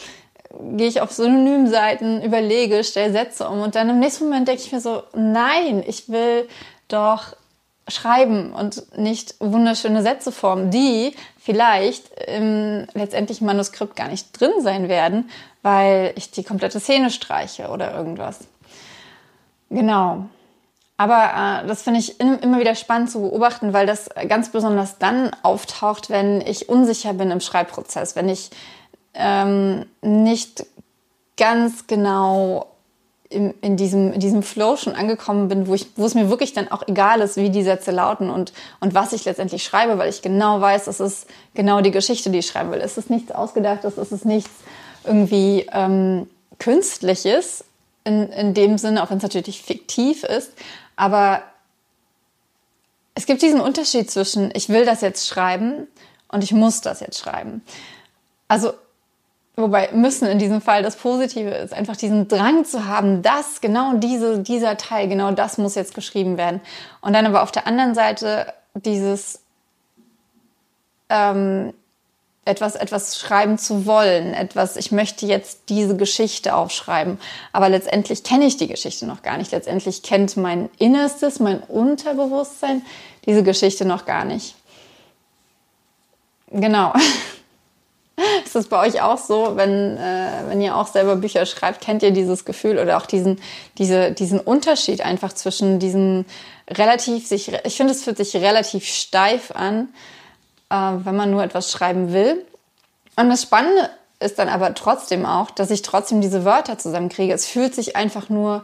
gehe 0.59 0.87
ich 0.87 1.01
auf 1.01 1.11
Synonymseiten, 1.11 2.21
überlege, 2.21 2.83
stelle 2.83 3.13
Sätze 3.13 3.47
um 3.47 3.61
und 3.61 3.75
dann 3.75 3.89
im 3.89 3.99
nächsten 3.99 4.25
Moment 4.25 4.47
denke 4.47 4.61
ich 4.61 4.71
mir 4.71 4.81
so, 4.81 5.03
nein, 5.13 5.83
ich 5.85 6.09
will 6.09 6.47
doch 6.87 7.35
schreiben 7.87 8.53
und 8.53 8.97
nicht 8.97 9.35
wunderschöne 9.39 10.01
Sätze 10.01 10.31
formen, 10.31 10.71
die 10.71 11.15
vielleicht 11.37 12.09
im 12.27 12.87
letztendlichen 12.93 13.45
Manuskript 13.45 13.95
gar 13.95 14.07
nicht 14.07 14.39
drin 14.39 14.51
sein 14.59 14.87
werden, 14.87 15.29
weil 15.61 16.13
ich 16.15 16.31
die 16.31 16.43
komplette 16.43 16.79
Szene 16.79 17.09
streiche 17.09 17.69
oder 17.69 17.93
irgendwas. 17.93 18.39
Genau. 19.69 20.25
Aber 20.97 21.63
äh, 21.63 21.67
das 21.67 21.81
finde 21.81 21.99
ich 21.99 22.19
immer 22.19 22.59
wieder 22.59 22.75
spannend 22.75 23.09
zu 23.09 23.21
beobachten, 23.21 23.73
weil 23.73 23.87
das 23.87 24.09
ganz 24.27 24.51
besonders 24.51 24.99
dann 24.99 25.31
auftaucht, 25.41 26.11
wenn 26.11 26.41
ich 26.41 26.69
unsicher 26.69 27.13
bin 27.13 27.31
im 27.31 27.39
Schreibprozess, 27.39 28.15
wenn 28.15 28.29
ich 28.29 28.51
ähm, 29.13 29.85
nicht 30.01 30.65
ganz 31.37 31.87
genau 31.87 32.67
in, 33.29 33.53
in, 33.61 33.77
diesem, 33.77 34.11
in 34.13 34.19
diesem 34.19 34.43
Flow 34.43 34.75
schon 34.75 34.93
angekommen 34.93 35.47
bin, 35.47 35.67
wo, 35.67 35.73
ich, 35.73 35.87
wo 35.95 36.05
es 36.05 36.13
mir 36.13 36.29
wirklich 36.29 36.53
dann 36.53 36.69
auch 36.69 36.87
egal 36.87 37.21
ist, 37.21 37.37
wie 37.37 37.49
die 37.49 37.63
Sätze 37.63 37.91
lauten 37.91 38.29
und, 38.29 38.51
und 38.81 38.93
was 38.93 39.13
ich 39.13 39.23
letztendlich 39.25 39.63
schreibe, 39.63 39.97
weil 39.97 40.09
ich 40.09 40.21
genau 40.21 40.59
weiß, 40.59 40.87
es 40.87 40.99
ist 40.99 41.27
genau 41.53 41.81
die 41.81 41.91
Geschichte, 41.91 42.29
die 42.29 42.39
ich 42.39 42.47
schreiben 42.47 42.71
will. 42.71 42.81
Es 42.81 42.97
ist 42.97 43.09
nichts 43.09 43.31
Ausgedachtes, 43.31 43.97
es 43.97 44.11
ist 44.11 44.25
nichts 44.25 44.51
irgendwie 45.05 45.65
ähm, 45.71 46.29
Künstliches 46.59 47.63
in, 48.03 48.29
in 48.29 48.53
dem 48.53 48.77
Sinne, 48.77 49.01
auch 49.01 49.09
wenn 49.09 49.17
es 49.17 49.23
natürlich 49.23 49.61
fiktiv 49.61 50.23
ist, 50.23 50.51
aber 50.95 51.41
es 53.15 53.25
gibt 53.25 53.41
diesen 53.41 53.61
Unterschied 53.61 54.09
zwischen, 54.11 54.51
ich 54.53 54.69
will 54.69 54.85
das 54.85 55.01
jetzt 55.01 55.27
schreiben 55.27 55.87
und 56.27 56.43
ich 56.43 56.51
muss 56.51 56.81
das 56.81 56.99
jetzt 56.99 57.19
schreiben. 57.19 57.63
Also 58.47 58.73
wobei 59.61 59.89
müssen 59.93 60.27
in 60.27 60.39
diesem 60.39 60.61
Fall 60.61 60.83
das 60.83 60.95
Positive 60.95 61.49
ist, 61.49 61.73
einfach 61.73 61.95
diesen 61.95 62.27
Drang 62.27 62.65
zu 62.65 62.85
haben, 62.85 63.21
dass 63.21 63.61
genau 63.61 63.93
diese, 63.93 64.39
dieser 64.39 64.77
Teil, 64.77 65.07
genau 65.07 65.31
das 65.31 65.57
muss 65.57 65.75
jetzt 65.75 65.93
geschrieben 65.93 66.37
werden. 66.37 66.61
Und 67.01 67.13
dann 67.13 67.25
aber 67.25 67.43
auf 67.43 67.51
der 67.51 67.67
anderen 67.67 67.95
Seite 67.95 68.53
dieses 68.75 69.39
ähm, 71.09 71.73
etwas, 72.43 72.75
etwas 72.75 73.19
schreiben 73.19 73.57
zu 73.57 73.85
wollen, 73.85 74.33
etwas, 74.33 74.75
ich 74.75 74.91
möchte 74.91 75.25
jetzt 75.25 75.69
diese 75.69 75.95
Geschichte 75.95 76.55
aufschreiben. 76.55 77.19
Aber 77.51 77.69
letztendlich 77.69 78.23
kenne 78.23 78.45
ich 78.45 78.57
die 78.57 78.67
Geschichte 78.67 79.05
noch 79.05 79.21
gar 79.21 79.37
nicht. 79.37 79.51
Letztendlich 79.51 80.01
kennt 80.01 80.37
mein 80.37 80.69
Innerstes, 80.77 81.39
mein 81.39 81.59
Unterbewusstsein 81.59 82.81
diese 83.25 83.43
Geschichte 83.43 83.85
noch 83.85 84.05
gar 84.05 84.25
nicht. 84.25 84.55
Genau. 86.49 86.93
Ist 88.45 88.55
das 88.55 88.67
bei 88.67 88.87
euch 88.87 89.01
auch 89.01 89.17
so, 89.17 89.55
wenn, 89.55 89.97
äh, 89.97 90.29
wenn 90.47 90.61
ihr 90.61 90.75
auch 90.75 90.87
selber 90.87 91.15
Bücher 91.15 91.45
schreibt, 91.45 91.81
kennt 91.81 92.03
ihr 92.03 92.11
dieses 92.11 92.45
Gefühl 92.45 92.79
oder 92.79 92.97
auch 92.97 93.05
diesen, 93.05 93.39
diese, 93.77 94.11
diesen 94.11 94.39
Unterschied 94.39 95.01
einfach 95.01 95.33
zwischen 95.33 95.79
diesem 95.79 96.25
relativ 96.69 97.27
sich, 97.27 97.51
ich 97.63 97.77
finde, 97.77 97.93
es 97.93 98.03
fühlt 98.03 98.17
sich 98.17 98.35
relativ 98.35 98.85
steif 98.85 99.51
an, 99.51 99.89
äh, 100.69 100.75
wenn 100.75 101.15
man 101.15 101.31
nur 101.31 101.43
etwas 101.43 101.71
schreiben 101.71 102.13
will. 102.13 102.45
Und 103.15 103.29
das 103.29 103.43
Spannende 103.43 103.89
ist 104.19 104.39
dann 104.39 104.49
aber 104.49 104.73
trotzdem 104.73 105.25
auch, 105.25 105.51
dass 105.51 105.71
ich 105.71 105.81
trotzdem 105.81 106.21
diese 106.21 106.45
Wörter 106.45 106.77
zusammenkriege. 106.77 107.33
Es 107.33 107.47
fühlt 107.47 107.75
sich 107.75 107.95
einfach 107.95 108.29
nur 108.29 108.63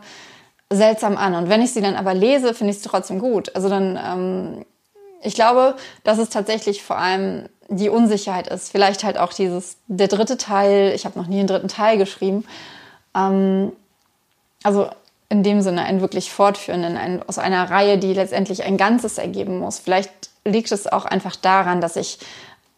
seltsam 0.69 1.17
an. 1.17 1.35
Und 1.35 1.49
wenn 1.49 1.61
ich 1.61 1.73
sie 1.73 1.81
dann 1.81 1.95
aber 1.95 2.13
lese, 2.13 2.53
finde 2.53 2.71
ich 2.71 2.77
es 2.77 2.83
trotzdem 2.83 3.19
gut. 3.19 3.55
Also 3.55 3.69
dann, 3.69 3.99
ähm, 4.01 4.65
ich 5.21 5.33
glaube, 5.33 5.75
dass 6.03 6.19
es 6.19 6.29
tatsächlich 6.29 6.83
vor 6.83 6.97
allem 6.97 7.49
die 7.69 7.89
Unsicherheit 7.89 8.47
ist. 8.47 8.71
Vielleicht 8.71 9.03
halt 9.03 9.17
auch 9.17 9.33
dieses, 9.33 9.77
der 9.87 10.07
dritte 10.07 10.37
Teil, 10.37 10.93
ich 10.95 11.05
habe 11.05 11.19
noch 11.19 11.27
nie 11.27 11.39
einen 11.39 11.47
dritten 11.47 11.67
Teil 11.67 11.97
geschrieben. 11.97 12.45
Ähm, 13.15 13.71
also 14.63 14.89
in 15.29 15.43
dem 15.43 15.61
Sinne 15.61 15.83
ein 15.83 16.01
wirklich 16.01 16.31
fortführenden, 16.31 16.97
ein, 16.97 17.21
aus 17.27 17.37
einer 17.37 17.69
Reihe, 17.69 17.97
die 17.97 18.13
letztendlich 18.13 18.63
ein 18.63 18.77
Ganzes 18.77 19.17
ergeben 19.17 19.59
muss. 19.59 19.79
Vielleicht 19.79 20.11
liegt 20.45 20.71
es 20.71 20.87
auch 20.87 21.05
einfach 21.05 21.35
daran, 21.35 21.81
dass 21.81 21.97
ich, 21.97 22.19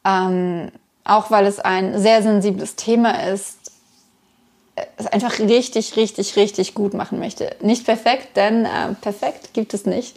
ähm, 0.04 0.72
auch 1.04 1.30
weil 1.30 1.46
es 1.46 1.60
ein 1.60 2.00
sehr 2.00 2.24
sensibles 2.24 2.76
Thema 2.76 3.28
ist, 3.28 3.58
es 4.98 5.08
einfach 5.08 5.40
richtig, 5.40 5.96
richtig, 5.98 6.36
richtig 6.38 6.74
gut 6.74 6.94
machen 6.94 7.20
möchte. 7.20 7.56
Nicht 7.62 7.86
perfekt, 7.86 8.36
denn 8.36 8.66
äh, 8.66 8.94
perfekt 9.02 9.54
gibt 9.54 9.74
es 9.74 9.86
nicht. 9.86 10.16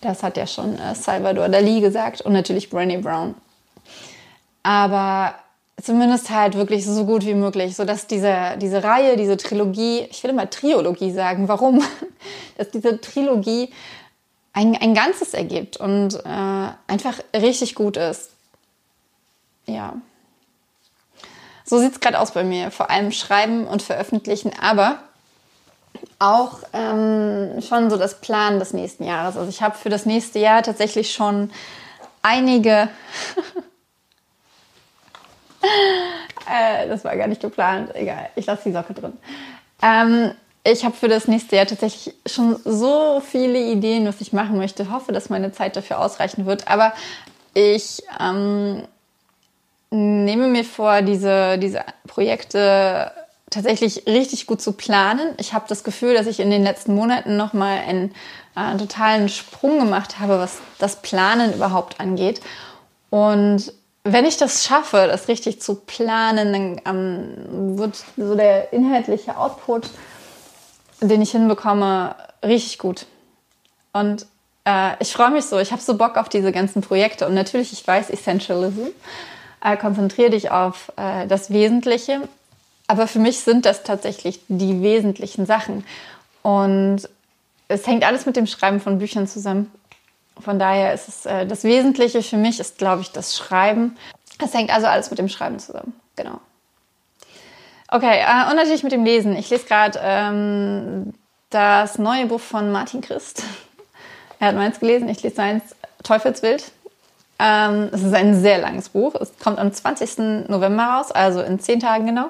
Das 0.00 0.22
hat 0.22 0.36
ja 0.36 0.46
schon 0.46 0.78
äh, 0.78 0.94
Salvador 0.94 1.48
Dali 1.48 1.80
gesagt 1.80 2.20
und 2.20 2.32
natürlich 2.32 2.68
Brené 2.68 3.00
Brown 3.00 3.34
aber 4.66 5.36
zumindest 5.80 6.28
halt 6.30 6.56
wirklich 6.56 6.84
so 6.84 7.06
gut 7.06 7.24
wie 7.24 7.34
möglich, 7.34 7.76
so 7.76 7.84
dass 7.84 8.08
diese, 8.08 8.56
diese 8.60 8.82
Reihe, 8.82 9.16
diese 9.16 9.36
Trilogie, 9.36 10.08
ich 10.10 10.24
will 10.24 10.30
immer 10.30 10.50
Triologie 10.50 11.12
sagen, 11.12 11.46
warum? 11.46 11.84
dass 12.58 12.70
diese 12.70 13.00
Trilogie 13.00 13.72
ein, 14.52 14.76
ein 14.76 14.92
Ganzes 14.92 15.34
ergibt 15.34 15.76
und 15.76 16.16
äh, 16.16 16.68
einfach 16.88 17.20
richtig 17.32 17.76
gut 17.76 17.96
ist. 17.96 18.30
Ja. 19.66 19.94
So 21.64 21.78
sieht 21.78 21.92
es 21.92 22.00
gerade 22.00 22.18
aus 22.18 22.32
bei 22.32 22.42
mir. 22.42 22.72
Vor 22.72 22.90
allem 22.90 23.12
Schreiben 23.12 23.68
und 23.68 23.82
Veröffentlichen, 23.82 24.50
aber 24.60 24.98
auch 26.18 26.58
ähm, 26.72 27.62
schon 27.62 27.88
so 27.88 27.96
das 27.96 28.20
Planen 28.20 28.58
des 28.58 28.72
nächsten 28.72 29.04
Jahres. 29.04 29.36
Also 29.36 29.48
ich 29.48 29.62
habe 29.62 29.78
für 29.78 29.90
das 29.90 30.06
nächste 30.06 30.40
Jahr 30.40 30.64
tatsächlich 30.64 31.12
schon 31.12 31.52
einige 32.22 32.88
äh, 36.50 36.88
das 36.88 37.04
war 37.04 37.16
gar 37.16 37.26
nicht 37.26 37.40
geplant. 37.40 37.94
Egal, 37.94 38.30
ich 38.36 38.46
lasse 38.46 38.64
die 38.66 38.72
Socke 38.72 38.94
drin. 38.94 39.12
Ähm, 39.82 40.32
ich 40.64 40.84
habe 40.84 40.96
für 40.96 41.08
das 41.08 41.28
nächste 41.28 41.56
Jahr 41.56 41.66
tatsächlich 41.66 42.14
schon 42.26 42.56
so 42.64 43.22
viele 43.24 43.58
Ideen, 43.58 44.06
was 44.06 44.20
ich 44.20 44.32
machen 44.32 44.56
möchte. 44.56 44.90
Hoffe, 44.90 45.12
dass 45.12 45.30
meine 45.30 45.52
Zeit 45.52 45.76
dafür 45.76 46.00
ausreichen 46.00 46.46
wird. 46.46 46.66
Aber 46.68 46.92
ich 47.54 48.02
ähm, 48.20 48.82
nehme 49.90 50.48
mir 50.48 50.64
vor, 50.64 51.02
diese, 51.02 51.58
diese 51.58 51.84
Projekte 52.06 53.12
tatsächlich 53.50 54.06
richtig 54.06 54.46
gut 54.46 54.60
zu 54.60 54.72
planen. 54.72 55.34
Ich 55.38 55.52
habe 55.52 55.66
das 55.68 55.84
Gefühl, 55.84 56.14
dass 56.14 56.26
ich 56.26 56.40
in 56.40 56.50
den 56.50 56.64
letzten 56.64 56.94
Monaten 56.94 57.36
nochmal 57.36 57.78
einen 57.78 58.14
äh, 58.56 58.76
totalen 58.76 59.28
Sprung 59.28 59.78
gemacht 59.78 60.18
habe, 60.18 60.38
was 60.38 60.58
das 60.78 61.00
Planen 61.00 61.54
überhaupt 61.54 62.00
angeht. 62.00 62.40
Und 63.10 63.72
wenn 64.12 64.24
ich 64.24 64.36
das 64.36 64.64
schaffe, 64.64 65.06
das 65.08 65.28
richtig 65.28 65.60
zu 65.60 65.74
planen, 65.74 66.80
dann 66.84 66.96
ähm, 66.96 67.78
wird 67.78 68.02
so 68.16 68.34
der 68.34 68.72
inhaltliche 68.72 69.36
Output, 69.36 69.88
den 71.00 71.22
ich 71.22 71.32
hinbekomme, 71.32 72.14
richtig 72.44 72.78
gut. 72.78 73.06
Und 73.92 74.26
äh, 74.64 74.92
ich 75.00 75.12
freue 75.12 75.30
mich 75.30 75.46
so, 75.46 75.58
ich 75.58 75.72
habe 75.72 75.82
so 75.82 75.96
Bock 75.96 76.16
auf 76.16 76.28
diese 76.28 76.52
ganzen 76.52 76.82
Projekte. 76.82 77.26
Und 77.26 77.34
natürlich, 77.34 77.72
ich 77.72 77.86
weiß, 77.86 78.10
Essentialism, 78.10 78.86
äh, 79.64 79.76
konzentriere 79.76 80.30
dich 80.30 80.50
auf 80.50 80.92
äh, 80.96 81.26
das 81.26 81.50
Wesentliche. 81.50 82.28
Aber 82.88 83.06
für 83.06 83.18
mich 83.18 83.40
sind 83.40 83.66
das 83.66 83.82
tatsächlich 83.82 84.40
die 84.48 84.82
wesentlichen 84.82 85.46
Sachen. 85.46 85.84
Und 86.42 87.08
es 87.68 87.86
hängt 87.86 88.04
alles 88.04 88.26
mit 88.26 88.36
dem 88.36 88.46
Schreiben 88.46 88.80
von 88.80 88.98
Büchern 88.98 89.26
zusammen. 89.26 89.70
Von 90.40 90.58
daher 90.58 90.92
ist 90.92 91.08
es 91.08 91.26
äh, 91.26 91.46
das 91.46 91.64
Wesentliche 91.64 92.22
für 92.22 92.36
mich 92.36 92.60
ist, 92.60 92.78
glaube 92.78 93.02
ich, 93.02 93.12
das 93.12 93.36
Schreiben. 93.36 93.96
Es 94.42 94.54
hängt 94.54 94.70
also 94.70 94.86
alles 94.86 95.10
mit 95.10 95.18
dem 95.18 95.28
Schreiben 95.28 95.58
zusammen. 95.58 95.94
Genau. 96.16 96.40
Okay, 97.88 98.20
äh, 98.20 98.50
und 98.50 98.56
natürlich 98.56 98.82
mit 98.82 98.92
dem 98.92 99.04
Lesen. 99.04 99.36
Ich 99.36 99.48
lese 99.50 99.66
gerade 99.66 99.98
ähm, 100.02 101.14
das 101.50 101.98
neue 101.98 102.26
Buch 102.26 102.40
von 102.40 102.70
Martin 102.72 103.00
Christ. 103.00 103.42
Er 104.38 104.48
hat 104.48 104.56
meins 104.56 104.80
gelesen, 104.80 105.08
ich 105.08 105.22
lese 105.22 105.36
seins 105.36 105.74
Teufelswild. 106.02 106.70
Ähm, 107.38 107.88
es 107.90 108.02
ist 108.02 108.12
ein 108.12 108.38
sehr 108.38 108.58
langes 108.58 108.90
Buch. 108.90 109.14
Es 109.14 109.32
kommt 109.42 109.58
am 109.58 109.72
20. 109.72 110.48
November 110.48 110.84
raus, 110.84 111.10
also 111.10 111.40
in 111.40 111.58
zehn 111.58 111.80
Tagen 111.80 112.04
genau. 112.04 112.28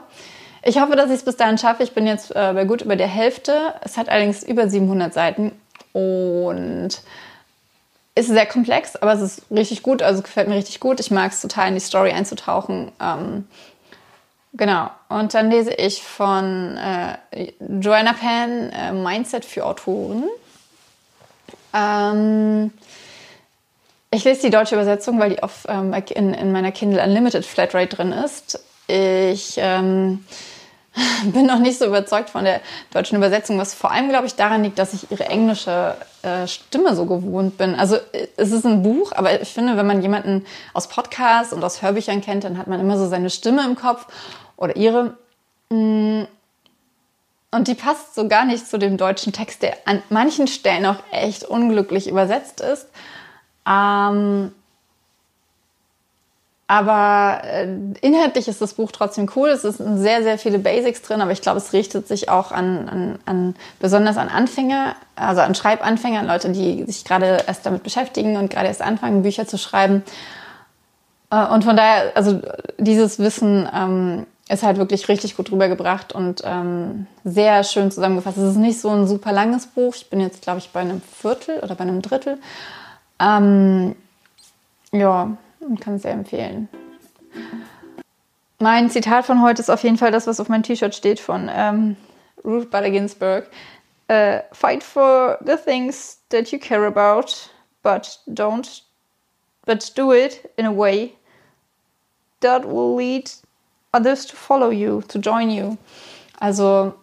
Ich 0.62 0.80
hoffe, 0.80 0.94
dass 0.94 1.10
ich 1.10 1.16
es 1.16 1.24
bis 1.24 1.36
dahin 1.36 1.58
schaffe. 1.58 1.82
Ich 1.82 1.94
bin 1.94 2.06
jetzt 2.06 2.30
äh, 2.30 2.52
bei 2.54 2.64
gut 2.64 2.82
über 2.82 2.94
der 2.94 3.08
Hälfte. 3.08 3.74
Es 3.82 3.96
hat 3.96 4.08
allerdings 4.08 4.42
über 4.42 4.68
700 4.68 5.14
Seiten 5.14 5.52
und 5.92 6.90
ist 8.16 8.28
sehr 8.28 8.46
komplex, 8.46 8.96
aber 8.96 9.12
es 9.12 9.20
ist 9.20 9.42
richtig 9.50 9.82
gut, 9.82 10.02
also 10.02 10.22
gefällt 10.22 10.48
mir 10.48 10.56
richtig 10.56 10.80
gut. 10.80 10.98
Ich 10.98 11.10
mag 11.10 11.32
es 11.32 11.42
total 11.42 11.68
in 11.68 11.74
die 11.74 11.80
Story 11.80 12.10
einzutauchen. 12.10 12.90
Ähm, 13.00 13.46
genau. 14.54 14.90
Und 15.10 15.34
dann 15.34 15.50
lese 15.50 15.74
ich 15.74 16.02
von 16.02 16.78
äh, 16.78 17.52
Joanna 17.60 18.14
Pan 18.14 18.70
äh, 18.70 18.92
Mindset 18.92 19.44
für 19.44 19.66
Autoren. 19.66 20.24
Ähm, 21.74 22.72
ich 24.10 24.24
lese 24.24 24.42
die 24.42 24.50
deutsche 24.50 24.76
Übersetzung, 24.76 25.20
weil 25.20 25.30
die 25.30 25.42
auf, 25.42 25.66
ähm, 25.68 25.92
in, 26.14 26.32
in 26.32 26.52
meiner 26.52 26.72
Kindle 26.72 27.02
Unlimited 27.02 27.44
Flatrate 27.44 27.96
drin 27.96 28.12
ist. 28.12 28.64
Ich 28.86 29.56
ähm, 29.58 30.24
bin 31.32 31.46
noch 31.46 31.58
nicht 31.58 31.78
so 31.78 31.86
überzeugt 31.86 32.30
von 32.30 32.44
der 32.44 32.60
deutschen 32.92 33.16
Übersetzung, 33.16 33.58
was 33.58 33.74
vor 33.74 33.90
allem, 33.90 34.08
glaube 34.08 34.26
ich, 34.26 34.34
daran 34.34 34.62
liegt, 34.62 34.78
dass 34.78 34.94
ich 34.94 35.10
ihre 35.10 35.26
englische 35.26 35.96
äh, 36.22 36.46
Stimme 36.46 36.94
so 36.94 37.06
gewohnt 37.06 37.58
bin. 37.58 37.74
Also 37.74 37.96
äh, 37.96 38.28
es 38.36 38.52
ist 38.52 38.64
ein 38.64 38.82
Buch, 38.82 39.12
aber 39.14 39.40
ich 39.40 39.52
finde, 39.52 39.76
wenn 39.76 39.86
man 39.86 40.02
jemanden 40.02 40.46
aus 40.72 40.88
Podcasts 40.88 41.52
und 41.52 41.62
aus 41.62 41.82
Hörbüchern 41.82 42.20
kennt, 42.20 42.44
dann 42.44 42.58
hat 42.58 42.66
man 42.66 42.80
immer 42.80 42.96
so 42.96 43.08
seine 43.08 43.30
Stimme 43.30 43.64
im 43.64 43.76
Kopf 43.76 44.06
oder 44.56 44.76
ihre. 44.76 45.16
Mm, 45.70 46.22
und 47.50 47.68
die 47.68 47.74
passt 47.74 48.14
so 48.14 48.28
gar 48.28 48.44
nicht 48.44 48.66
zu 48.66 48.78
dem 48.78 48.96
deutschen 48.96 49.32
Text, 49.32 49.62
der 49.62 49.76
an 49.86 50.02
manchen 50.10 50.46
Stellen 50.46 50.84
auch 50.86 51.02
echt 51.10 51.44
unglücklich 51.44 52.08
übersetzt 52.08 52.60
ist. 52.60 52.88
Ähm, 53.68 54.52
aber 56.68 57.42
äh, 57.44 57.68
inhaltlich 58.00 58.48
ist 58.48 58.60
das 58.60 58.74
Buch 58.74 58.90
trotzdem 58.90 59.30
cool. 59.36 59.50
Es 59.50 59.62
sind 59.62 59.98
sehr, 59.98 60.24
sehr 60.24 60.36
viele 60.36 60.58
Basics 60.58 61.00
drin, 61.02 61.20
aber 61.20 61.30
ich 61.30 61.40
glaube, 61.40 61.58
es 61.58 61.72
richtet 61.72 62.08
sich 62.08 62.28
auch 62.28 62.50
an, 62.50 62.88
an, 62.88 63.18
an 63.24 63.54
besonders 63.78 64.16
an 64.16 64.28
Anfänger, 64.28 64.96
also 65.14 65.42
an 65.42 65.54
Schreibanfänger, 65.54 66.20
an 66.20 66.26
Leute, 66.26 66.50
die 66.50 66.82
sich 66.84 67.04
gerade 67.04 67.44
erst 67.46 67.66
damit 67.66 67.84
beschäftigen 67.84 68.36
und 68.36 68.50
gerade 68.50 68.66
erst 68.66 68.82
anfangen, 68.82 69.22
Bücher 69.22 69.46
zu 69.46 69.58
schreiben. 69.58 70.02
Äh, 71.30 71.46
und 71.46 71.62
von 71.62 71.76
daher, 71.76 72.10
also 72.16 72.40
dieses 72.78 73.20
Wissen 73.20 73.68
ähm, 73.72 74.26
ist 74.48 74.64
halt 74.64 74.78
wirklich 74.78 75.08
richtig 75.08 75.36
gut 75.36 75.52
rübergebracht 75.52 76.12
und 76.12 76.42
ähm, 76.44 77.06
sehr 77.22 77.62
schön 77.62 77.92
zusammengefasst. 77.92 78.38
Es 78.38 78.50
ist 78.50 78.56
nicht 78.56 78.80
so 78.80 78.90
ein 78.90 79.06
super 79.06 79.30
langes 79.30 79.66
Buch. 79.68 79.94
Ich 79.94 80.10
bin 80.10 80.20
jetzt, 80.20 80.42
glaube 80.42 80.58
ich, 80.58 80.70
bei 80.70 80.80
einem 80.80 81.00
Viertel 81.00 81.60
oder 81.60 81.76
bei 81.76 81.82
einem 81.82 82.02
Drittel. 82.02 82.38
Ähm, 83.20 83.94
ja, 84.90 85.36
und 85.66 85.80
kann 85.80 85.94
es 85.94 86.02
sehr 86.02 86.12
empfehlen. 86.12 86.68
Mein 88.58 88.88
Zitat 88.88 89.26
von 89.26 89.42
heute 89.42 89.60
ist 89.60 89.70
auf 89.70 89.82
jeden 89.82 89.98
Fall 89.98 90.10
das, 90.10 90.26
was 90.26 90.40
auf 90.40 90.48
meinem 90.48 90.62
T-Shirt 90.62 90.94
steht 90.94 91.20
von 91.20 91.50
ähm, 91.52 91.96
Ruth 92.44 92.70
Bader 92.70 92.90
Ginsburg. 92.90 93.48
Uh, 94.08 94.38
fight 94.52 94.84
for 94.84 95.36
the 95.44 95.56
things 95.56 96.20
that 96.30 96.52
you 96.52 96.60
care 96.60 96.86
about, 96.86 97.50
but 97.82 98.20
don't, 98.28 98.82
but 99.66 99.92
do 99.96 100.12
it 100.12 100.48
in 100.56 100.64
a 100.64 100.72
way 100.72 101.12
that 102.40 102.64
will 102.64 102.94
lead 102.94 103.28
others 103.92 104.26
to 104.26 104.36
follow 104.36 104.70
you, 104.70 105.02
to 105.08 105.18
join 105.18 105.50
you. 105.50 105.76
Also 106.38 106.94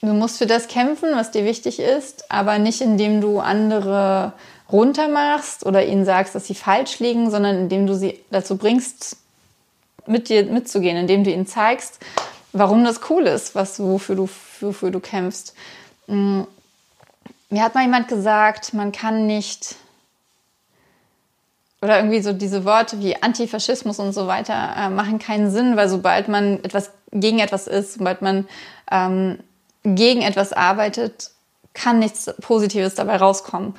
du 0.00 0.14
musst 0.14 0.38
für 0.38 0.46
das 0.46 0.66
kämpfen, 0.66 1.10
was 1.14 1.30
dir 1.30 1.44
wichtig 1.44 1.78
ist, 1.78 2.30
aber 2.30 2.58
nicht 2.58 2.80
indem 2.80 3.20
du 3.20 3.38
andere 3.38 4.32
runtermachst 4.70 5.64
oder 5.64 5.84
ihnen 5.84 6.04
sagst, 6.04 6.34
dass 6.34 6.46
sie 6.46 6.54
falsch 6.54 6.98
liegen, 6.98 7.30
sondern 7.30 7.56
indem 7.56 7.86
du 7.86 7.94
sie 7.94 8.18
dazu 8.30 8.56
bringst, 8.56 9.16
mit 10.06 10.28
dir 10.28 10.44
mitzugehen, 10.44 10.96
indem 10.96 11.24
du 11.24 11.30
ihnen 11.30 11.46
zeigst, 11.46 11.98
warum 12.52 12.84
das 12.84 13.00
cool 13.10 13.26
ist, 13.26 13.54
was 13.54 13.80
wofür 13.80 14.16
du 14.16 14.28
wofür 14.60 14.90
du 14.90 15.00
kämpfst. 15.00 15.54
Mm. 16.06 16.42
Mir 17.48 17.62
hat 17.62 17.76
mal 17.76 17.82
jemand 17.82 18.08
gesagt, 18.08 18.74
man 18.74 18.90
kann 18.90 19.26
nicht 19.26 19.76
oder 21.80 21.98
irgendwie 21.98 22.20
so 22.20 22.32
diese 22.32 22.64
Worte 22.64 23.00
wie 23.00 23.22
Antifaschismus 23.22 24.00
und 24.00 24.12
so 24.12 24.26
weiter 24.26 24.74
äh, 24.76 24.88
machen 24.88 25.20
keinen 25.20 25.50
Sinn, 25.50 25.76
weil 25.76 25.88
sobald 25.88 26.26
man 26.26 26.64
etwas 26.64 26.90
gegen 27.12 27.38
etwas 27.38 27.68
ist, 27.68 27.94
sobald 27.94 28.22
man 28.22 28.48
ähm, 28.90 29.38
gegen 29.84 30.22
etwas 30.22 30.52
arbeitet, 30.52 31.30
kann 31.74 31.98
nichts 31.98 32.28
Positives 32.40 32.94
dabei 32.94 33.16
rauskommen, 33.18 33.74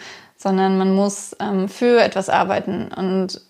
sondern 0.47 0.77
man 0.77 0.95
muss 0.95 1.35
ähm, 1.41 1.67
für 1.67 2.01
etwas 2.01 2.29
arbeiten. 2.29 2.89
Und 2.95 3.41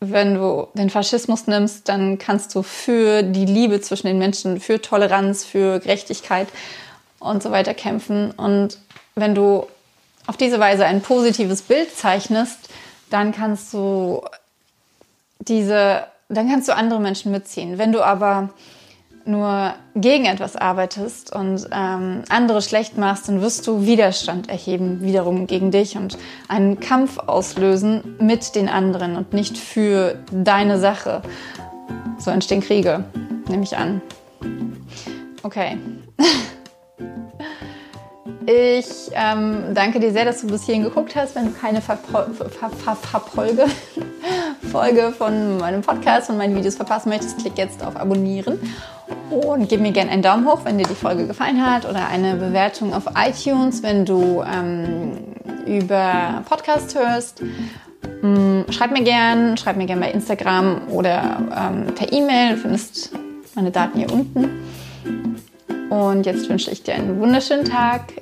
wenn 0.00 0.34
du 0.34 0.66
den 0.72 0.88
Faschismus 0.88 1.46
nimmst, 1.46 1.90
dann 1.90 2.16
kannst 2.16 2.54
du 2.54 2.62
für 2.62 3.22
die 3.22 3.44
Liebe 3.44 3.82
zwischen 3.82 4.06
den 4.06 4.18
Menschen, 4.18 4.58
für 4.58 4.80
Toleranz, 4.80 5.44
für 5.44 5.78
Gerechtigkeit 5.80 6.48
und 7.18 7.42
so 7.42 7.50
weiter 7.50 7.74
kämpfen. 7.74 8.30
Und 8.30 8.78
wenn 9.14 9.34
du 9.34 9.66
auf 10.26 10.38
diese 10.38 10.58
Weise 10.58 10.86
ein 10.86 11.02
positives 11.02 11.60
Bild 11.60 11.94
zeichnest, 11.94 12.70
dann 13.10 13.32
kannst 13.32 13.74
du 13.74 14.22
diese, 15.38 16.06
dann 16.30 16.48
kannst 16.48 16.66
du 16.68 16.74
andere 16.74 17.00
Menschen 17.00 17.30
mitziehen. 17.30 17.76
Wenn 17.76 17.92
du 17.92 18.02
aber 18.02 18.48
nur 19.24 19.74
gegen 19.94 20.24
etwas 20.24 20.56
arbeitest 20.56 21.34
und 21.34 21.68
ähm, 21.72 22.22
andere 22.28 22.62
schlecht 22.62 22.96
machst, 22.96 23.28
dann 23.28 23.40
wirst 23.40 23.66
du 23.66 23.86
Widerstand 23.86 24.48
erheben, 24.48 25.02
wiederum 25.02 25.46
gegen 25.46 25.70
dich 25.70 25.96
und 25.96 26.18
einen 26.48 26.80
Kampf 26.80 27.18
auslösen 27.18 28.16
mit 28.18 28.54
den 28.54 28.68
anderen 28.68 29.16
und 29.16 29.32
nicht 29.32 29.58
für 29.58 30.16
deine 30.30 30.78
Sache. 30.78 31.22
So 32.18 32.30
entstehen 32.30 32.60
Kriege, 32.60 33.04
nehme 33.48 33.64
ich 33.64 33.76
an. 33.76 34.00
Okay. 35.42 35.78
Ich 38.44 39.12
ähm, 39.12 39.72
danke 39.72 40.00
dir 40.00 40.10
sehr, 40.10 40.24
dass 40.24 40.40
du 40.40 40.48
bis 40.48 40.64
hierhin 40.64 40.82
geguckt 40.82 41.14
hast. 41.14 41.36
Wenn 41.36 41.46
du 41.46 41.52
keine 41.52 41.80
Verfolge 41.80 43.66
Folge 44.72 45.12
von 45.16 45.58
meinem 45.58 45.82
Podcast 45.82 46.28
und 46.28 46.38
meinen 46.38 46.56
Videos 46.56 46.74
verpassen 46.74 47.10
möchtest, 47.10 47.38
klick 47.38 47.56
jetzt 47.56 47.84
auf 47.84 47.96
Abonnieren 47.96 48.58
und 49.32 49.68
gib 49.68 49.80
mir 49.80 49.92
gerne 49.92 50.10
einen 50.10 50.22
Daumen 50.22 50.46
hoch, 50.46 50.60
wenn 50.64 50.78
dir 50.78 50.86
die 50.86 50.94
Folge 50.94 51.26
gefallen 51.26 51.64
hat 51.64 51.88
oder 51.88 52.08
eine 52.08 52.36
Bewertung 52.36 52.94
auf 52.94 53.04
iTunes, 53.16 53.82
wenn 53.82 54.04
du 54.04 54.42
ähm, 54.42 55.18
über 55.66 56.42
Podcast 56.48 56.94
hörst. 56.94 57.42
Ähm, 58.22 58.64
schreib 58.70 58.92
mir 58.92 59.02
gerne, 59.02 59.56
schreib 59.56 59.76
mir 59.76 59.86
gerne 59.86 60.02
bei 60.02 60.10
Instagram 60.10 60.88
oder 60.88 61.38
ähm, 61.56 61.94
per 61.94 62.12
E-Mail. 62.12 62.54
Du 62.54 62.60
findest 62.60 63.12
meine 63.54 63.70
Daten 63.70 63.98
hier 63.98 64.12
unten. 64.12 64.48
Und 65.90 66.26
jetzt 66.26 66.48
wünsche 66.48 66.70
ich 66.70 66.82
dir 66.82 66.94
einen 66.94 67.20
wunderschönen 67.20 67.64
Tag. 67.64 68.12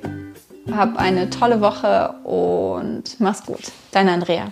Hab 0.75 0.97
eine 0.97 1.29
tolle 1.29 1.61
Woche 1.61 2.13
und 2.23 3.19
mach's 3.19 3.45
gut. 3.45 3.71
Deine 3.91 4.11
Andrea. 4.11 4.51